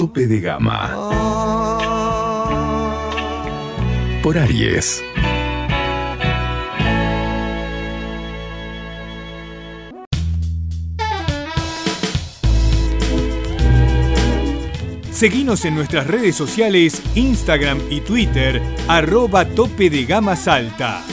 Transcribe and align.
Tope 0.00 0.26
de 0.26 0.40
Gama. 0.40 0.96
Por 4.22 4.38
Aries. 4.38 5.04
Seguinos 15.10 15.66
en 15.66 15.74
nuestras 15.74 16.06
redes 16.06 16.34
sociales, 16.34 17.02
Instagram 17.14 17.78
y 17.90 18.00
Twitter, 18.00 18.62
arroba 18.88 19.44
tope 19.44 19.90
de 19.90 20.06
gama 20.06 20.34
salta. 20.34 21.04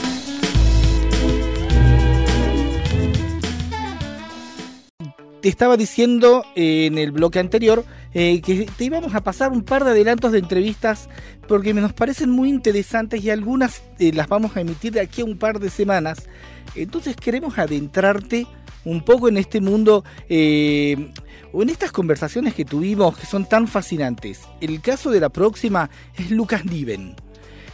Te 5.40 5.48
estaba 5.48 5.76
diciendo 5.76 6.44
en 6.56 6.98
el 6.98 7.12
bloque 7.12 7.38
anterior 7.38 7.84
eh, 8.12 8.40
que 8.40 8.66
te 8.76 8.84
íbamos 8.84 9.14
a 9.14 9.22
pasar 9.22 9.52
un 9.52 9.62
par 9.62 9.84
de 9.84 9.92
adelantos 9.92 10.32
de 10.32 10.40
entrevistas 10.40 11.08
porque 11.46 11.72
nos 11.72 11.92
parecen 11.92 12.30
muy 12.30 12.48
interesantes 12.48 13.22
y 13.22 13.30
algunas 13.30 13.82
eh, 14.00 14.12
las 14.12 14.28
vamos 14.28 14.56
a 14.56 14.60
emitir 14.60 14.92
de 14.92 15.00
aquí 15.00 15.20
a 15.20 15.24
un 15.24 15.38
par 15.38 15.60
de 15.60 15.70
semanas. 15.70 16.28
Entonces 16.74 17.14
queremos 17.14 17.56
adentrarte 17.56 18.48
un 18.84 19.02
poco 19.02 19.28
en 19.28 19.36
este 19.36 19.60
mundo 19.60 20.04
eh, 20.28 21.12
o 21.52 21.62
en 21.62 21.70
estas 21.70 21.92
conversaciones 21.92 22.54
que 22.54 22.64
tuvimos 22.64 23.16
que 23.16 23.26
son 23.26 23.48
tan 23.48 23.68
fascinantes. 23.68 24.40
El 24.60 24.80
caso 24.80 25.10
de 25.10 25.20
la 25.20 25.28
próxima 25.28 25.88
es 26.16 26.32
Lucas 26.32 26.64
Niven. 26.64 27.14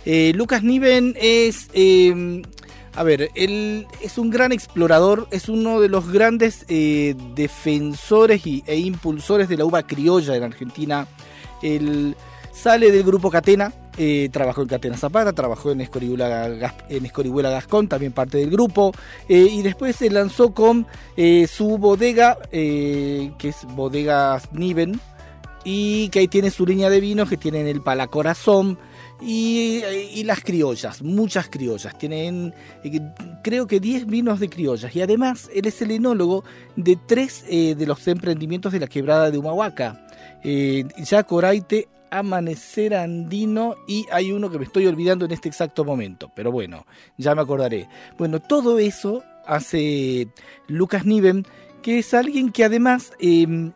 Eh, 0.06 0.32
Lucas 0.34 0.62
Niven 0.62 1.14
es, 1.18 1.68
a 2.96 3.02
ver, 3.02 3.30
él 3.34 3.86
es 4.00 4.18
un 4.18 4.30
gran 4.30 4.52
explorador, 4.52 5.26
es 5.30 5.48
uno 5.48 5.80
de 5.80 5.88
los 5.88 6.10
grandes 6.10 6.64
eh, 6.68 7.16
defensores 7.34 8.42
e 8.46 8.78
impulsores 8.78 9.48
de 9.48 9.56
la 9.56 9.64
uva 9.64 9.82
criolla 9.82 10.36
en 10.36 10.44
Argentina. 10.44 11.08
Él 11.60 12.16
sale 12.52 12.92
del 12.92 13.02
grupo 13.02 13.30
Catena, 13.30 13.72
eh, 13.96 14.28
trabajó 14.32 14.62
en 14.62 14.68
Catena 14.68 14.96
Zapata, 14.96 15.32
trabajó 15.32 15.72
en 15.72 15.80
Escorihuela, 15.80 16.48
Gascón, 17.50 17.88
también 17.88 18.12
parte 18.12 18.38
del 18.38 18.50
grupo, 18.50 18.92
eh, 19.28 19.48
y 19.50 19.62
después 19.62 19.96
se 19.96 20.08
lanzó 20.08 20.54
con 20.54 20.86
su 21.48 21.78
bodega, 21.78 22.38
que 22.50 23.32
es 23.42 23.66
Bodegas 23.74 24.52
Niven, 24.52 25.00
y 25.64 26.10
que 26.10 26.20
ahí 26.20 26.28
tiene 26.28 26.50
su 26.50 26.64
línea 26.64 26.90
de 26.90 27.00
vinos 27.00 27.28
que 27.28 27.36
tienen 27.36 27.66
el 27.66 27.80
Palacorazón 27.80 28.78
y, 29.20 30.22
las 30.24 30.40
criollas, 30.40 31.02
muchas 31.02 31.48
criollas. 31.48 31.96
Tienen 31.98 32.54
creo 33.42 33.66
que 33.66 33.80
10 33.80 34.06
vinos 34.06 34.40
de 34.40 34.48
criollas 34.48 34.94
y 34.94 35.02
además 35.02 35.50
él 35.54 35.66
es 35.66 35.80
el 35.82 35.90
enólogo 35.90 36.44
de 36.76 36.98
tres 37.06 37.44
de 37.48 37.86
los 37.86 38.06
emprendimientos 38.08 38.72
de 38.72 38.80
la 38.80 38.86
quebrada 38.86 39.30
de 39.30 39.38
Humahuaca. 39.38 40.06
ya 40.42 41.22
Coraite 41.24 41.88
Amanecer 42.14 42.94
Andino 42.94 43.74
y 43.88 44.06
hay 44.12 44.30
uno 44.30 44.48
que 44.48 44.58
me 44.58 44.64
estoy 44.64 44.86
olvidando 44.86 45.24
en 45.24 45.32
este 45.32 45.48
exacto 45.48 45.84
momento, 45.84 46.30
pero 46.34 46.52
bueno, 46.52 46.86
ya 47.18 47.34
me 47.34 47.42
acordaré. 47.42 47.88
Bueno, 48.16 48.40
todo 48.40 48.78
eso 48.78 49.24
hace 49.46 50.28
Lucas 50.68 51.04
Niven, 51.06 51.44
que 51.82 51.98
es 51.98 52.14
alguien 52.14 52.52
que 52.52 52.64
además 52.64 53.12
em, 53.18 53.72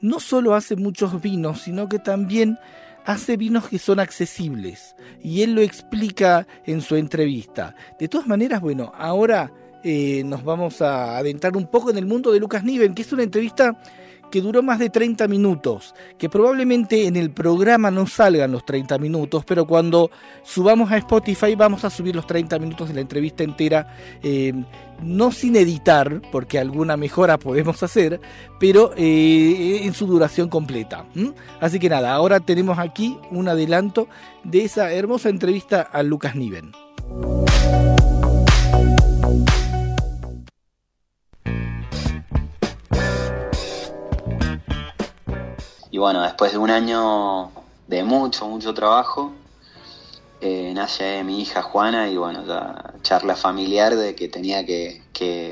no 0.00 0.18
solo 0.18 0.54
hace 0.54 0.76
muchos 0.76 1.20
vinos, 1.20 1.60
sino 1.60 1.90
que 1.90 1.98
también 1.98 2.58
hace 3.04 3.36
vinos 3.36 3.68
que 3.68 3.78
son 3.78 4.00
accesibles. 4.00 4.94
Y 5.22 5.42
él 5.42 5.54
lo 5.54 5.60
explica 5.60 6.46
en 6.66 6.80
su 6.80 6.96
entrevista. 6.96 7.74
De 7.98 8.08
todas 8.08 8.26
maneras, 8.26 8.60
bueno, 8.60 8.92
ahora 8.96 9.52
eh, 9.84 10.22
nos 10.24 10.44
vamos 10.44 10.82
a 10.82 11.18
adentrar 11.18 11.56
un 11.56 11.66
poco 11.66 11.90
en 11.90 11.98
el 11.98 12.06
mundo 12.06 12.32
de 12.32 12.40
Lucas 12.40 12.64
Niven, 12.64 12.94
que 12.94 13.02
es 13.02 13.12
una 13.12 13.22
entrevista 13.22 13.80
que 14.30 14.40
duró 14.40 14.62
más 14.62 14.78
de 14.78 14.90
30 14.90 15.28
minutos, 15.28 15.94
que 16.18 16.28
probablemente 16.28 17.06
en 17.06 17.16
el 17.16 17.30
programa 17.30 17.90
no 17.90 18.06
salgan 18.06 18.52
los 18.52 18.64
30 18.64 18.98
minutos, 18.98 19.44
pero 19.44 19.66
cuando 19.66 20.10
subamos 20.42 20.90
a 20.90 20.96
Spotify 20.98 21.54
vamos 21.54 21.84
a 21.84 21.90
subir 21.90 22.14
los 22.14 22.26
30 22.26 22.58
minutos 22.58 22.88
de 22.88 22.94
la 22.94 23.00
entrevista 23.00 23.44
entera, 23.44 23.94
eh, 24.22 24.52
no 25.02 25.30
sin 25.30 25.56
editar, 25.56 26.20
porque 26.32 26.58
alguna 26.58 26.96
mejora 26.96 27.38
podemos 27.38 27.82
hacer, 27.82 28.20
pero 28.58 28.92
eh, 28.96 29.80
en 29.82 29.94
su 29.94 30.06
duración 30.06 30.48
completa. 30.48 31.06
Así 31.60 31.78
que 31.78 31.88
nada, 31.88 32.12
ahora 32.12 32.40
tenemos 32.40 32.78
aquí 32.78 33.16
un 33.30 33.48
adelanto 33.48 34.08
de 34.44 34.64
esa 34.64 34.92
hermosa 34.92 35.28
entrevista 35.28 35.82
a 35.82 36.02
Lucas 36.02 36.34
Niven. 36.34 36.72
Y 45.98 46.00
bueno, 46.00 46.22
después 46.22 46.52
de 46.52 46.58
un 46.58 46.70
año 46.70 47.50
de 47.88 48.04
mucho, 48.04 48.46
mucho 48.46 48.72
trabajo, 48.72 49.32
eh, 50.40 50.70
nace 50.72 51.24
mi 51.24 51.42
hija 51.42 51.60
Juana 51.60 52.08
y 52.08 52.16
bueno, 52.16 52.44
la 52.46 52.94
charla 53.02 53.34
familiar 53.34 53.96
de 53.96 54.14
que 54.14 54.28
tenía 54.28 54.64
que, 54.64 55.02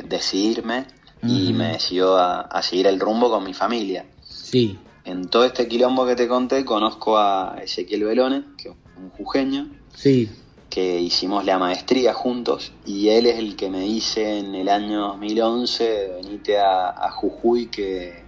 decidirme 0.09 0.87
y 1.21 1.53
me 1.53 1.73
decidió 1.73 2.17
a, 2.17 2.63
seguir 2.63 2.87
el 2.87 3.01
rumbo 3.01 3.29
con 3.29 3.43
mi 3.43 3.55
familia. 3.55 4.07
Sí. 4.23 4.79
En 5.05 5.27
todo 5.27 5.45
este 5.45 5.67
quilombo 5.67 6.07
que 6.07 6.15
te 6.15 6.29
conté, 6.29 6.65
conozco 6.65 7.19
a 7.19 7.57
Ezequiel 7.61 8.05
Belone, 8.05 8.45
que 8.57 8.69
es 8.69 8.75
un 8.97 9.11
jujeño. 9.11 9.67
Sí. 9.97 10.31
Que 10.71 11.01
hicimos 11.01 11.45
la 11.45 11.59
maestría 11.59 12.15
juntos 12.15 12.73
y 12.85 13.09
él 13.09 13.27
es 13.27 13.41
el 13.41 13.57
que 13.57 13.69
me 13.69 13.81
dice 13.81 14.39
en 14.39 14.55
el 14.55 14.69
año 14.69 15.09
2011, 15.09 16.21
venite 16.23 16.61
a, 16.61 16.91
a 16.91 17.11
Jujuy 17.11 17.67
que 17.67 18.26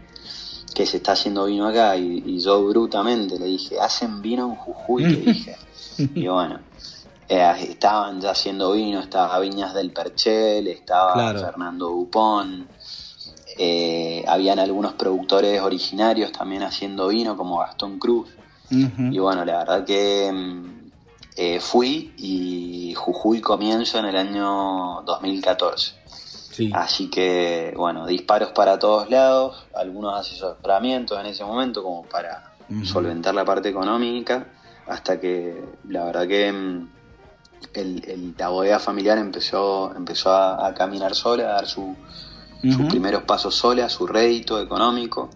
que 0.75 0.87
se 0.87 0.99
está 0.99 1.13
haciendo 1.13 1.47
vino 1.47 1.67
acá 1.67 1.97
y, 1.97 2.41
yo 2.41 2.65
brutamente 2.65 3.39
le 3.39 3.47
dije, 3.47 3.81
hacen 3.81 4.23
vino 4.23 4.47
en 4.47 4.55
Jujuy, 4.55 5.05
le 5.05 5.17
dije. 5.17 5.57
y 6.15 6.27
bueno, 6.29 6.61
eh, 7.29 7.53
estaban 7.69 8.21
ya 8.21 8.31
haciendo 8.31 8.73
vino, 8.73 9.01
estaba 9.01 9.39
Viñas 9.41 9.75
del 9.75 9.91
Perchel, 9.91 10.69
estaba 10.69 11.33
Fernando 11.35 11.89
Dupont, 11.89 12.67
eh, 13.61 14.25
habían 14.29 14.61
algunos 14.61 14.93
productores 14.93 15.61
originarios 15.61 16.31
también 16.31 16.63
haciendo 16.63 17.09
vino 17.09 17.37
como 17.37 17.59
Gastón 17.59 17.99
Cruz. 17.99 18.29
Y 18.71 19.19
bueno, 19.19 19.45
la 19.47 19.59
verdad 19.59 19.85
que 19.85 20.31
mm, 20.31 20.91
eh, 21.37 21.59
fui 21.59 22.13
y 22.19 22.95
Jujuy 22.95 23.41
comienzo 23.41 23.99
en 23.99 24.05
el 24.05 24.17
año 24.17 25.03
2014. 25.07 25.95
Así 26.73 27.09
que, 27.11 27.73
bueno, 27.77 28.07
disparos 28.07 28.51
para 28.53 28.79
todos 28.79 29.11
lados, 29.11 29.67
algunos 29.75 30.19
asesoramientos 30.19 31.19
en 31.19 31.27
ese 31.27 31.45
momento 31.45 31.83
como 31.83 32.03
para 32.05 32.53
solventar 32.85 33.35
la 33.35 33.45
parte 33.45 33.69
económica, 33.69 34.47
hasta 34.87 35.21
que 35.21 35.63
la 35.89 36.05
verdad 36.05 36.27
que 36.27 36.53
mm, 36.53 36.89
el, 37.75 38.35
la 38.37 38.49
bodega 38.49 38.79
familiar 38.79 39.19
empezó, 39.19 39.95
empezó 39.95 40.33
a, 40.33 40.73
caminar 40.75 41.15
sola, 41.15 41.45
a 41.45 41.53
dar 41.55 41.67
sus 41.67 41.97
primeros 42.89 43.23
pasos 43.23 43.55
sola, 43.55 43.89
su 43.89 44.07
rédito 44.07 44.61
económico. 44.61 45.31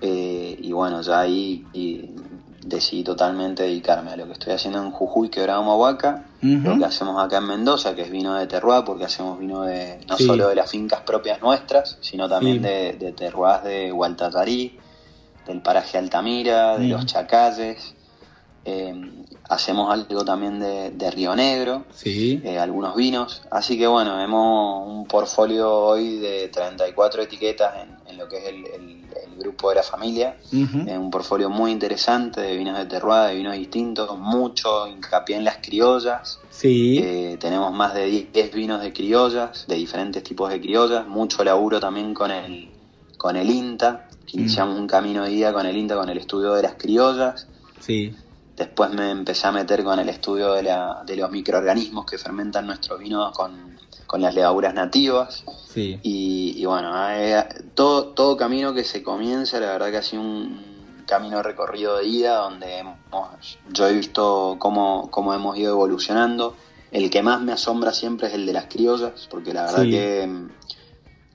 Eh, 0.00 0.56
y 0.60 0.72
bueno, 0.72 1.02
ya 1.02 1.20
ahí 1.20 1.66
decidí 2.64 3.02
totalmente 3.02 3.62
dedicarme 3.62 4.12
a 4.12 4.16
lo 4.16 4.26
que 4.26 4.32
estoy 4.32 4.52
haciendo 4.52 4.82
en 4.82 4.90
Jujuy, 4.90 5.28
Quebrado 5.28 5.62
Mahuaca, 5.62 6.24
lo 6.42 6.78
que 6.78 6.84
hacemos 6.84 7.22
acá 7.22 7.38
en 7.38 7.46
Mendoza, 7.46 7.94
que 7.94 8.02
es 8.02 8.10
vino 8.10 8.34
de 8.34 8.46
terroir, 8.46 8.84
porque 8.84 9.04
hacemos 9.04 9.38
vino 9.38 9.62
de 9.62 10.00
no 10.08 10.16
solo 10.18 10.48
de 10.48 10.54
las 10.54 10.70
fincas 10.70 11.00
propias 11.00 11.40
nuestras, 11.40 11.98
sino 12.00 12.28
también 12.28 12.62
de, 12.62 12.94
de 12.94 13.12
terroirs 13.12 13.64
de 13.64 13.92
Hualtatarí, 13.92 14.78
del 15.46 15.62
paraje 15.62 15.98
Altamira, 15.98 16.78
de 16.78 16.88
los 16.88 17.06
Chacalles. 17.06 17.94
Eh, 18.64 18.94
hacemos 19.48 19.92
algo 19.92 20.24
también 20.24 20.60
de, 20.60 21.10
Río 21.10 21.34
Negro, 21.34 21.84
eh, 22.04 22.58
algunos 22.58 22.94
vinos. 22.94 23.42
Así 23.50 23.78
que 23.78 23.86
bueno, 23.86 24.22
hemos 24.22 24.86
un 24.86 25.06
portfolio 25.06 25.72
hoy 25.72 26.18
de 26.18 26.48
34 26.48 27.22
etiquetas 27.22 27.74
en, 28.06 28.16
lo 28.16 28.28
que 28.28 28.38
es 28.38 28.44
el, 28.46 29.04
grupo 29.40 29.70
de 29.70 29.76
la 29.76 29.82
familia. 29.82 30.36
Eh, 30.52 30.96
un 30.96 31.10
portfolio 31.10 31.50
muy 31.50 31.72
interesante 31.72 32.40
de 32.40 32.56
vinos 32.56 32.78
de 32.78 32.86
terroir, 32.86 33.30
de 33.30 33.34
vinos 33.36 33.54
distintos, 33.56 34.18
mucho 34.18 34.86
hincapié 34.86 35.36
en 35.36 35.44
las 35.44 35.56
criollas. 35.58 36.40
tenemos 37.40 37.72
más 37.72 37.94
de 37.94 38.28
10 38.32 38.54
vinos 38.54 38.80
de 38.80 38.92
criollas, 38.92 39.66
de 39.66 39.74
diferentes 39.74 40.22
tipos 40.22 40.50
de 40.50 40.60
criollas, 40.60 41.06
mucho 41.06 41.42
laburo 41.42 41.80
también 41.80 42.14
con 42.14 42.30
el 42.30 42.70
con 43.20 43.36
el 43.36 43.50
INTA, 43.50 44.08
iniciamos 44.32 44.78
un 44.78 44.86
camino 44.86 45.24
de 45.24 45.32
ida 45.32 45.52
con 45.52 45.66
el 45.66 45.76
INTA, 45.76 45.94
con 45.94 46.08
el 46.08 46.16
estudio 46.16 46.54
de 46.54 46.62
las 46.62 46.74
criollas. 46.74 47.46
Sí. 47.80 48.14
Después 48.60 48.90
me 48.90 49.10
empecé 49.10 49.46
a 49.46 49.52
meter 49.52 49.82
con 49.82 49.98
el 49.98 50.10
estudio 50.10 50.52
de, 50.52 50.62
la, 50.64 51.02
de 51.06 51.16
los 51.16 51.30
microorganismos 51.30 52.04
que 52.04 52.18
fermentan 52.18 52.66
nuestros 52.66 52.98
vinos 53.00 53.34
con, 53.34 53.78
con 54.06 54.20
las 54.20 54.34
levaduras 54.34 54.74
nativas. 54.74 55.44
Sí. 55.66 55.98
Y, 56.02 56.56
y 56.58 56.64
bueno, 56.66 56.92
eh, 57.10 57.42
todo, 57.74 58.08
todo 58.08 58.36
camino 58.36 58.74
que 58.74 58.84
se 58.84 59.02
comienza, 59.02 59.58
la 59.60 59.68
verdad 59.72 59.90
que 59.90 59.96
ha 59.96 60.02
sido 60.02 60.20
un 60.20 61.04
camino 61.06 61.42
recorrido 61.42 61.96
de 61.96 62.04
ida 62.06 62.36
donde 62.36 62.80
hemos, 62.80 62.98
yo 63.70 63.86
he 63.88 63.94
visto 63.94 64.56
cómo, 64.58 65.10
cómo 65.10 65.32
hemos 65.32 65.56
ido 65.56 65.72
evolucionando. 65.72 66.54
El 66.92 67.08
que 67.08 67.22
más 67.22 67.40
me 67.40 67.52
asombra 67.52 67.94
siempre 67.94 68.28
es 68.28 68.34
el 68.34 68.44
de 68.44 68.52
las 68.52 68.66
criollas, 68.66 69.26
porque 69.30 69.54
la 69.54 69.62
verdad 69.62 69.84
Sí. 69.84 69.90
que 69.90 70.26
mm, 70.26 70.48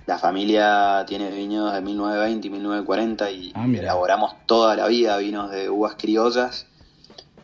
la 0.05 0.19
familia 0.19 1.03
tiene 1.07 1.31
viñedos 1.31 1.73
de 1.73 1.81
1920 1.81 2.47
y 2.47 2.49
1940 2.51 3.31
y 3.31 3.51
Ah, 3.55 3.65
elaboramos 3.65 4.35
toda 4.45 4.75
la 4.75 4.85
vida 4.85 5.17
vinos 5.17 5.49
de 5.49 5.71
uvas 5.71 5.95
criollas 5.97 6.67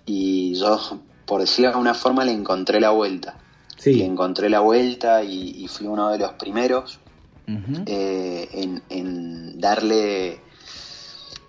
y 0.06 0.56
yo, 0.56 0.80
por 1.26 1.42
decirlo 1.42 1.70
de 1.70 1.74
alguna 1.74 1.94
forma, 1.94 2.26
le 2.26 2.32
encontré 2.32 2.80
la 2.80 2.92
vuelta. 2.92 3.38
Le 3.78 3.82
Sí. 3.94 4.02
encontré 4.04 4.50
la 4.50 4.60
vuelta 4.60 5.24
y, 5.24 5.64
y 5.64 5.68
fui 5.68 5.88
uno 5.88 6.10
de 6.12 6.18
los 6.20 6.34
primeros 6.34 7.00
eh, 7.88 8.48
en, 8.54 8.84
en 8.90 9.60
darle... 9.60 10.40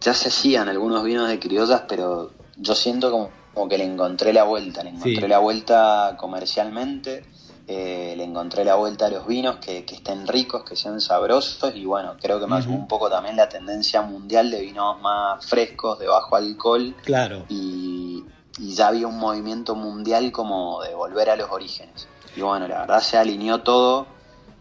Ya 0.01 0.15
se 0.15 0.29
hacían 0.29 0.69
algunos 0.69 1.05
vinos 1.05 1.29
de 1.29 1.39
criollas, 1.39 1.83
pero 1.89 2.33
yo 2.57 2.75
siento 2.75 3.11
como, 3.11 3.31
como 3.55 3.69
que 3.69 3.79
le 3.79 3.85
encontré 3.85 4.33
la 4.33 4.43
vuelta, 4.45 4.83
le 4.83 4.91
encontré 4.91 5.15
Sí. 5.23 5.29
la 5.29 5.39
vuelta 5.39 6.17
comercialmente, 6.19 7.25
eh, 7.69 8.15
le 8.17 8.25
encontré 8.25 8.65
la 8.65 8.75
vuelta 8.75 9.07
a 9.07 9.11
los 9.11 9.27
vinos 9.29 9.57
que, 9.59 9.85
que 9.85 9.95
estén 9.95 10.27
ricos, 10.27 10.65
que 10.65 10.75
sean 10.75 11.01
sabrosos 11.01 11.73
y 11.77 11.85
bueno, 11.85 12.17
creo 12.21 12.41
que 12.41 12.47
me 12.49 12.57
ayudó 12.57 12.73
un 12.75 12.89
poco 12.89 13.09
también 13.09 13.37
la 13.37 13.49
tendencia 13.49 14.03
mundial 14.03 14.51
de 14.51 14.61
vinos 14.63 15.01
más 15.01 15.45
frescos, 15.47 16.01
de 16.01 16.09
bajo 16.09 16.35
alcohol 16.35 16.97
Claro. 17.05 17.45
y, 17.49 18.25
y 18.59 18.75
ya 18.75 18.89
había 18.89 19.07
un 19.07 19.19
movimiento 19.19 19.75
mundial 19.75 20.31
como 20.33 20.83
de 20.83 20.95
volver 20.95 21.31
a 21.31 21.37
los 21.37 21.51
orígenes. 21.51 22.07
Y 22.37 22.41
bueno, 22.41 22.67
la 22.69 22.81
verdad 22.81 23.01
se 23.01 23.19
alineó 23.19 23.63
todo 23.63 24.07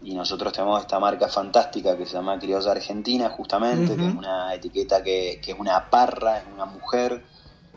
y 0.02 0.14
nosotros 0.14 0.52
tenemos 0.52 0.80
esta 0.80 0.98
marca 0.98 1.28
fantástica 1.28 1.96
que 1.96 2.06
se 2.06 2.14
llama 2.14 2.38
Criolla 2.38 2.72
Argentina, 2.72 3.30
justamente, 3.30 3.94
que 3.94 4.06
es 4.06 4.14
una 4.14 4.52
etiqueta 4.54 5.02
que, 5.02 5.40
que 5.42 5.52
es 5.52 5.58
una 5.58 5.88
parra, 5.88 6.38
es 6.38 6.44
una 6.52 6.64
mujer. 6.64 7.22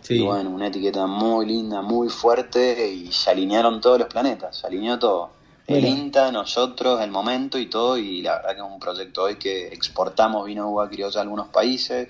Sí. 0.01 0.15
Y 0.15 0.21
bueno, 0.21 0.49
una 0.49 0.67
etiqueta 0.67 1.07
muy 1.07 1.45
linda, 1.45 1.81
muy 1.81 2.09
fuerte 2.09 2.91
y 2.91 3.11
se 3.11 3.31
alinearon 3.31 3.81
todos 3.81 3.99
los 3.99 4.07
planetas, 4.07 4.57
se 4.57 4.67
alineó 4.67 4.97
todo. 4.97 5.31
El. 5.67 5.83
INTA, 5.83 6.31
nosotros, 6.31 7.01
el 7.01 7.09
momento 7.09 7.57
y 7.57 7.67
todo, 7.67 7.97
y 7.97 8.21
la 8.21 8.35
verdad 8.35 8.51
que 8.51 8.61
es 8.61 8.71
un 8.71 8.79
proyecto 8.79 9.23
hoy 9.23 9.35
que 9.37 9.67
exportamos 9.67 10.45
vino 10.45 10.69
uva 10.69 10.87
criolla 10.87 11.19
a 11.19 11.23
algunos 11.23 11.47
países, 11.47 12.09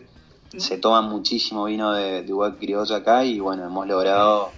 se 0.57 0.77
toma 0.77 1.01
muchísimo 1.01 1.65
vino 1.65 1.93
de, 1.93 2.23
de 2.23 2.33
uva 2.33 2.55
criolla 2.57 2.97
acá 2.97 3.23
y 3.25 3.39
bueno, 3.39 3.65
hemos 3.65 3.87
logrado, 3.87 4.51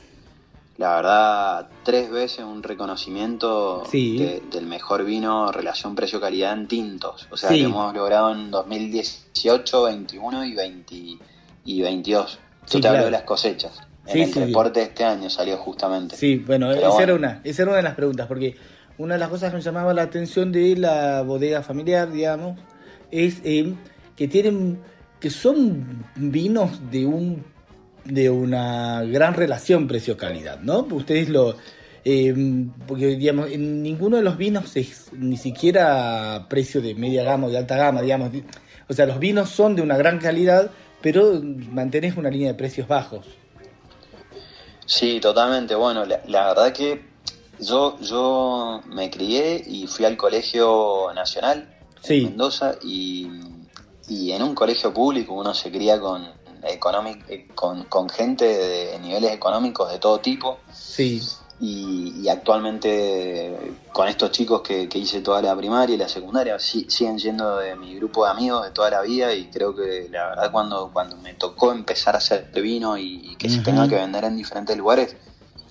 la 0.77 0.95
verdad, 0.95 1.69
tres 1.83 2.09
veces 2.11 2.45
un 2.45 2.61
reconocimiento 2.63 3.83
Sí. 3.89 4.17
de- 4.17 4.43
del 4.51 4.65
mejor 4.67 5.03
vino 5.05 5.51
relación 5.51 5.95
precio-calidad 5.95 6.53
en 6.53 6.67
tintos. 6.67 7.27
O 7.31 7.37
sea, 7.37 7.49
Sí. 7.49 7.59
que 7.59 7.63
hemos 7.65 7.93
logrado 7.93 8.31
en 8.31 8.51
2018, 8.51 9.83
21 9.83 10.45
y, 10.45 10.53
20, 10.55 10.95
y 11.65 11.81
22. 11.81 12.33
Yo 12.33 12.39
Sí, 12.65 12.81
te 12.81 12.87
hablo 12.87 12.97
claro. 12.97 13.05
de 13.05 13.11
las 13.11 13.23
cosechas. 13.23 13.79
En 14.05 14.21
el 14.21 14.33
reporte 14.33 14.79
de 14.79 14.85
este 14.85 15.03
año 15.03 15.29
salió 15.29 15.57
justamente. 15.57 16.15
Sí, 16.15 16.37
bueno, 16.37 16.67
Pero 16.69 16.79
esa 16.79 16.87
bueno. 16.89 17.03
era 17.03 17.15
una, 17.15 17.41
esa 17.43 17.61
era 17.63 17.71
una 17.71 17.77
de 17.77 17.83
las 17.83 17.95
preguntas, 17.95 18.27
porque 18.27 18.55
una 18.97 19.15
de 19.15 19.19
las 19.19 19.29
cosas 19.29 19.51
que 19.51 19.57
me 19.57 19.61
llamaba 19.63 19.93
la 19.93 20.03
atención 20.03 20.51
de 20.51 20.75
la 20.77 21.23
bodega 21.23 21.61
familiar, 21.61 22.09
digamos, 22.11 22.57
es 23.11 23.41
eh, 23.43 23.73
que 24.15 24.27
tienen, 24.29 24.79
que 25.19 25.29
son 25.29 26.05
vinos 26.15 26.91
de 26.91 27.05
un, 27.05 27.43
de 28.05 28.29
una 28.29 29.03
gran 29.03 29.33
relación 29.33 29.87
precio-calidad, 29.87 30.59
¿no? 30.61 30.79
Ustedes 30.91 31.29
lo, 31.29 31.55
eh, 32.05 32.33
porque 32.87 33.07
digamos, 33.15 33.51
en 33.51 33.81
ninguno 33.81 34.17
de 34.17 34.23
los 34.23 34.37
vinos 34.37 34.75
es 34.75 35.11
ni 35.13 35.37
siquiera 35.37 36.45
precio 36.49 36.81
de 36.81 36.95
media 36.95 37.23
gama 37.23 37.47
o 37.47 37.49
de 37.49 37.57
alta 37.57 37.75
gama, 37.77 38.01
digamos, 38.01 38.31
o 38.89 38.93
sea, 38.93 39.05
los 39.05 39.19
vinos 39.19 39.49
son 39.49 39.75
de 39.75 39.81
una 39.81 39.97
gran 39.97 40.19
calidad, 40.19 40.71
pero 41.01 41.41
mantenés 41.71 42.15
una 42.15 42.29
línea 42.29 42.49
de 42.49 42.53
precios 42.53 42.87
bajos. 42.87 43.25
Sí, 44.85 45.19
totalmente. 45.19 45.75
Bueno, 45.75 46.05
la, 46.05 46.21
la 46.27 46.47
verdad 46.47 46.71
que 46.71 47.01
yo, 47.59 47.99
yo 47.99 48.81
me 48.87 49.09
crié 49.09 49.61
y 49.67 49.87
fui 49.87 50.05
al 50.05 50.15
colegio 50.15 51.11
nacional 51.13 51.73
Sí. 52.01 52.19
en 52.19 52.23
Mendoza 52.25 52.75
y, 52.81 53.27
y 54.07 54.31
en 54.31 54.41
un 54.43 54.55
colegio 54.55 54.93
público 54.93 55.33
uno 55.33 55.53
se 55.53 55.71
cría 55.71 55.99
con, 55.99 56.23
eh, 56.63 56.79
con, 57.55 57.83
con 57.85 58.09
gente 58.09 58.45
de 58.45 58.99
niveles 58.99 59.31
económicos 59.33 59.91
de 59.91 59.99
todo 59.99 60.19
tipo. 60.19 60.59
Sí, 60.71 61.21
y, 61.59 62.21
y 62.21 62.29
actualmente 62.29 63.75
con 63.91 64.07
estos 64.07 64.31
chicos 64.31 64.61
que, 64.61 64.87
que 64.87 64.99
hice 64.99 65.21
toda 65.21 65.41
la 65.41 65.55
primaria 65.55 65.95
y 65.95 65.97
la 65.97 66.07
secundaria 66.07 66.59
sí- 66.59 66.85
siguen 66.89 67.19
siendo 67.19 67.57
de 67.57 67.75
mi 67.75 67.95
grupo 67.95 68.25
de 68.25 68.31
amigos 68.31 68.63
de 68.63 68.71
toda 68.71 68.91
la 68.91 69.01
vida 69.01 69.33
y 69.33 69.45
creo 69.47 69.75
que 69.75 70.07
la 70.11 70.29
verdad 70.29 70.51
cuando, 70.51 70.91
cuando 70.93 71.17
me 71.17 71.33
tocó 71.33 71.71
empezar 71.71 72.13
a 72.15 72.19
hacer 72.19 72.51
vino 72.53 72.97
y, 72.97 73.31
y 73.31 73.35
que 73.37 73.49
se 73.49 73.61
tenga 73.61 73.87
que 73.87 73.95
vender 73.95 74.23
en 74.25 74.37
diferentes 74.37 74.77
lugares, 74.77 75.15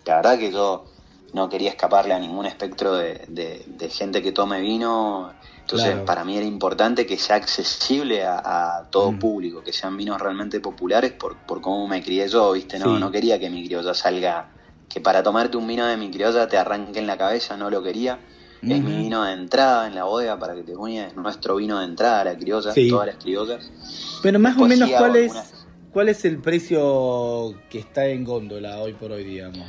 la 0.04 0.16
verdad 0.16 0.38
que 0.38 0.50
yo 0.50 0.86
no 1.32 1.48
quería 1.48 1.70
escaparle 1.70 2.14
a 2.14 2.18
ningún 2.18 2.46
espectro 2.46 2.94
de, 2.94 3.24
de- 3.28 3.64
de 3.66 3.88
gente 3.90 4.22
que 4.22 4.32
tome 4.32 4.60
vino. 4.60 5.34
Entonces, 5.60 5.90
Claro. 5.90 6.04
para 6.04 6.24
mí 6.24 6.36
era 6.36 6.46
importante 6.46 7.04
que 7.06 7.18
sea 7.18 7.36
accesible 7.36 8.24
a, 8.24 8.38
a 8.78 8.90
todo 8.90 9.12
Mm. 9.12 9.18
público, 9.18 9.62
que 9.64 9.72
sean 9.72 9.96
vinos 9.96 10.20
realmente 10.20 10.60
populares 10.60 11.12
por, 11.12 11.36
por 11.38 11.60
cómo 11.60 11.88
me 11.88 12.02
crié 12.02 12.28
yo, 12.28 12.52
¿viste? 12.52 12.78
No, 12.78 12.94
Sí. 12.94 13.00
no 13.00 13.10
quería 13.10 13.38
que 13.38 13.50
mi 13.50 13.64
criolla 13.66 13.92
salga, 13.92 14.52
que 14.88 15.00
para 15.00 15.22
tomarte 15.22 15.56
un 15.56 15.66
vino 15.66 15.84
de 15.86 15.96
mi 15.96 16.10
criolla 16.10 16.46
te 16.48 16.56
arranque 16.56 17.00
en 17.00 17.06
la 17.08 17.18
cabeza, 17.18 17.56
no 17.56 17.68
lo 17.70 17.82
quería. 17.82 18.20
Es 18.62 18.80
mi 18.82 18.96
vino 18.96 19.22
de 19.24 19.32
entrada 19.32 19.86
en 19.86 19.94
la 19.94 20.04
bodega, 20.04 20.38
para 20.38 20.54
que 20.54 20.62
te 20.62 20.74
uñes, 20.74 21.08
es 21.08 21.16
nuestro 21.16 21.56
vino 21.56 21.78
de 21.78 21.84
entrada, 21.84 22.24
la 22.24 22.36
criolla, 22.36 22.72
Sí. 22.72 22.88
todas 22.88 23.06
las 23.06 23.16
criollas. 23.16 23.70
Bueno, 24.22 24.38
más 24.38 24.56
o 24.56 24.66
menos, 24.66 24.90
¿cuál 24.90 25.16
es, 25.16 25.22
algunas- 25.30 25.66
¿cuál 25.90 26.08
es 26.08 26.24
el 26.24 26.40
precio 26.40 27.54
que 27.68 27.78
está 27.78 28.06
en 28.06 28.24
góndola 28.24 28.78
hoy 28.80 28.94
por 28.94 29.12
hoy, 29.12 29.24
digamos? 29.24 29.66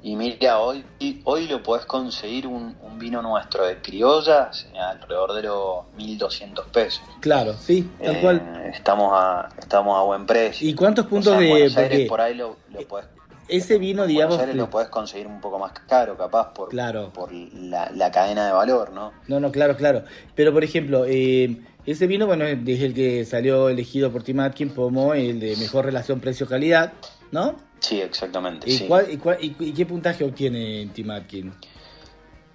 Y 0.00 0.14
mira, 0.14 0.60
hoy, 0.60 0.84
hoy 1.24 1.48
lo 1.48 1.62
podés 1.62 1.84
conseguir 1.84 2.46
un, 2.46 2.76
un 2.82 2.98
vino 3.00 3.20
nuestro 3.20 3.66
de 3.66 3.78
criollas 3.82 4.68
alrededor 4.78 5.32
de 5.34 5.42
los 5.42 5.92
1200 5.96 6.66
pesos. 6.68 7.02
Claro, 7.20 7.54
sí, 7.54 7.90
tal 8.02 8.16
Eh, 8.16 8.20
cual. 8.20 8.70
Estamos 8.72 9.10
a, 9.12 9.48
estamos 9.58 9.98
a 9.98 10.02
buen 10.04 10.24
precio. 10.24 10.68
¿Y 10.68 10.74
cuántos 10.74 11.06
O 11.06 11.08
puntos 11.08 11.32
sea, 11.32 11.40
de...? 11.40 11.72
Aires 11.76 12.08
por 12.08 12.20
ahí 12.20 12.34
lo, 12.34 12.56
lo 12.70 12.80
podés, 12.86 13.06
ese 13.48 13.78
vino, 13.78 14.02
en 14.02 14.08
digamos... 14.08 14.40
Lo 14.54 14.70
podés 14.70 14.88
conseguir 14.88 15.26
un 15.26 15.40
poco 15.40 15.58
más 15.58 15.72
caro, 15.88 16.16
capaz, 16.16 16.52
por, 16.52 16.68
Claro. 16.68 17.12
por 17.12 17.32
la, 17.32 17.90
la 17.92 18.10
cadena 18.12 18.46
de 18.46 18.52
valor, 18.52 18.92
¿no? 18.92 19.12
No, 19.26 19.40
no, 19.40 19.50
claro, 19.50 19.76
claro. 19.76 20.04
Pero, 20.34 20.52
por 20.52 20.62
ejemplo, 20.62 21.06
eh, 21.08 21.56
ese 21.86 22.06
vino, 22.06 22.26
bueno, 22.26 22.44
es 22.44 22.58
es 22.66 22.82
el 22.82 22.94
que 22.94 23.24
salió 23.24 23.68
elegido 23.70 24.12
por 24.12 24.22
Tim 24.22 24.40
Atkins 24.40 24.74
como 24.74 25.14
el 25.14 25.40
de 25.40 25.56
mejor 25.56 25.86
relación 25.86 26.20
precio-calidad, 26.20 26.92
¿no? 27.32 27.56
Sí, 27.80 28.00
exactamente. 28.00 28.68
¿Y, 28.70 28.78
sí. 28.78 28.86
cuál- 28.88 29.10
y 29.10 29.16
cuál- 29.18 29.38
y- 29.40 29.54
y 29.58 29.72
qué 29.72 29.86
puntaje 29.86 30.24
obtiene 30.24 30.82
en 30.82 30.92
Tim 30.92 31.10
Atkins? 31.10 31.54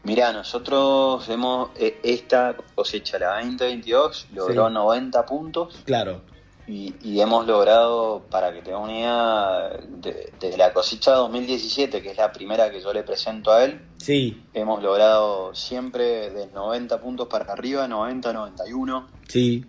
Mirá, 0.03 0.34
nosotros 0.34 1.27
hemos, 1.30 1.70
eh, 1.77 1.98
esta 2.03 2.58
cosecha, 2.75 3.18
la 3.20 3.36
2022, 3.39 4.27
logró 4.34 4.68
Sí. 4.68 4.74
90 4.74 5.25
puntos 5.25 5.80
Claro, 5.86 6.22
y, 6.68 6.94
y 7.01 7.22
hemos 7.22 7.48
logrado, 7.48 8.24
para 8.30 8.51
que 8.53 8.62
te 8.62 8.75
una 8.75 8.92
idea, 8.92 9.70
de, 9.88 10.34
de 10.42 10.58
la 10.58 10.74
cosecha 10.74 11.12
2017, 11.13 12.01
que 12.01 12.12
es 12.12 12.18
la 12.18 12.34
primera 12.34 12.70
que 12.70 12.82
yo 12.82 12.92
le 12.92 13.03
presento 13.03 13.51
a 13.53 13.63
él, 13.63 13.82
sí, 13.98 14.46
hemos 14.53 14.84
logrado 14.84 15.56
siempre 15.56 16.30
de 16.32 16.48
90 16.48 17.00
puntos 17.00 17.27
para 17.30 17.53
arriba, 17.53 17.88
90, 17.88 18.34
91, 18.34 19.08
sí, 19.30 19.65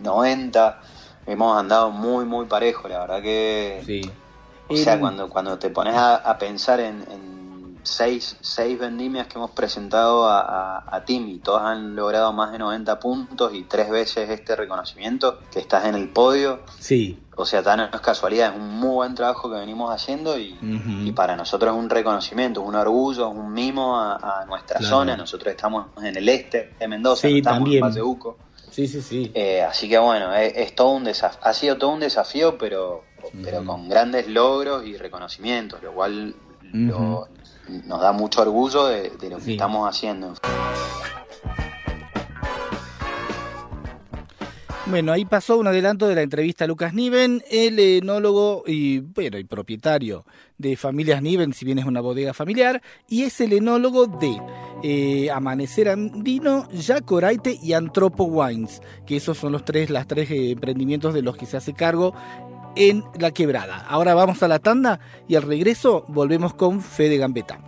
90. 0.00 0.80
Hemos 1.26 1.58
andado 1.58 1.90
muy, 1.90 2.24
muy 2.24 2.46
parejo, 2.46 2.88
la 2.88 3.00
verdad 3.00 3.22
que... 3.22 3.82
sí. 3.84 4.00
O 4.68 4.76
sea, 4.76 4.94
El- 4.94 5.00
cuando, 5.00 5.28
cuando 5.28 5.58
te 5.58 5.70
pones 5.70 5.94
a, 5.94 6.16
a 6.16 6.38
pensar 6.38 6.80
en, 6.80 7.02
en 7.10 7.78
seis, 7.82 8.36
seis 8.40 8.78
vendimias 8.78 9.26
que 9.26 9.38
hemos 9.38 9.50
presentado 9.50 10.26
a, 10.26 10.40
a, 10.40 10.96
a 10.96 11.04
Tim 11.04 11.28
y 11.28 11.38
todas 11.38 11.64
han 11.64 11.94
logrado 11.94 12.32
más 12.32 12.50
de 12.52 12.58
90 12.58 12.98
puntos 12.98 13.52
y 13.54 13.64
tres 13.64 13.90
veces 13.90 14.30
este 14.30 14.56
reconocimiento, 14.56 15.40
que 15.50 15.58
estás 15.58 15.84
en 15.84 15.94
el 15.94 16.08
podio, 16.08 16.60
Sí, 16.78 17.20
o 17.36 17.44
sea, 17.44 17.62
tan 17.62 17.78
no 17.78 17.84
es 17.84 18.00
casualidad, 18.00 18.50
es 18.54 18.56
un 18.56 18.70
muy 18.78 18.90
buen 18.94 19.14
trabajo 19.14 19.50
que 19.50 19.56
venimos 19.56 19.92
haciendo 19.92 20.38
y, 20.38 20.56
y 21.04 21.12
para 21.12 21.36
nosotros 21.36 21.74
es 21.74 21.78
un 21.78 21.90
reconocimiento, 21.90 22.62
es 22.62 22.66
un 22.68 22.74
orgullo, 22.76 23.28
es 23.30 23.36
un 23.36 23.52
mimo 23.52 23.98
a, 24.00 24.40
a 24.40 24.44
nuestra 24.46 24.78
Claro. 24.78 24.96
zona. 24.96 25.16
Nosotros 25.16 25.50
estamos 25.54 25.88
en 25.98 26.16
el 26.16 26.28
este 26.28 26.74
de 26.78 26.88
Mendoza, 26.88 27.22
Sí, 27.28 27.32
no 27.32 27.36
estamos 27.38 27.58
también. 27.58 27.76
en 27.78 27.80
Valdebuco. 27.82 28.38
sí, 28.70 28.86
sí, 28.88 29.02
sí. 29.02 29.30
Eh, 29.34 29.62
así 29.62 29.88
que 29.88 29.98
bueno, 29.98 30.32
es, 30.34 30.52
es 30.56 30.74
todo 30.76 30.90
un 30.92 31.04
desafío, 31.04 31.40
ha 31.42 31.52
sido 31.52 31.76
todo 31.76 31.90
un 31.90 32.00
desafío, 32.00 32.56
pero, 32.56 33.04
pero 33.42 33.64
con 33.64 33.88
grandes 33.88 34.28
logros 34.28 34.86
y 34.86 34.96
reconocimientos, 34.96 35.82
lo 35.82 35.92
cual 35.92 36.34
lo- 36.72 37.28
nos 37.86 38.00
da 38.00 38.12
mucho 38.12 38.42
orgullo 38.42 38.86
de, 38.86 39.10
de 39.10 39.30
lo 39.30 39.36
que 39.36 39.42
Sí. 39.44 39.52
estamos 39.52 39.88
haciendo. 39.88 40.34
Bueno, 44.86 45.12
ahí 45.12 45.24
pasó 45.24 45.56
un 45.56 45.66
adelanto 45.66 46.06
de 46.06 46.14
la 46.14 46.20
entrevista 46.20 46.64
a 46.64 46.68
Lucas 46.68 46.92
Niven, 46.92 47.42
el 47.50 47.78
enólogo 47.78 48.64
y, 48.66 48.98
bueno, 49.00 49.38
y 49.38 49.44
propietario 49.44 50.26
de 50.58 50.76
Familias 50.76 51.22
Niven, 51.22 51.54
si 51.54 51.64
bien 51.64 51.78
es 51.78 51.86
una 51.86 52.02
bodega 52.02 52.34
familiar, 52.34 52.82
y 53.08 53.22
es 53.22 53.40
el 53.40 53.54
enólogo 53.54 54.06
de 54.06 54.36
eh, 54.82 55.30
Amanecer 55.30 55.88
Andino, 55.88 56.68
Jacoraite 56.78 57.58
y 57.62 57.72
Antropo 57.72 58.24
Wines, 58.24 58.82
que 59.06 59.16
esos 59.16 59.38
son 59.38 59.52
los 59.52 59.64
tres, 59.64 59.88
las 59.88 60.06
tres 60.06 60.30
eh, 60.30 60.50
emprendimientos 60.50 61.14
de 61.14 61.22
los 61.22 61.34
que 61.38 61.46
se 61.46 61.56
hace 61.56 61.72
cargo 61.72 62.14
en 62.76 63.04
la 63.18 63.30
quebrada. 63.30 63.84
Ahora 63.88 64.14
vamos 64.14 64.42
a 64.42 64.48
la 64.48 64.58
tanda 64.58 65.00
y 65.28 65.36
al 65.36 65.42
regreso 65.42 66.04
volvemos 66.08 66.54
con 66.54 66.80
Fede 66.80 67.16
Gambetta. 67.16 67.58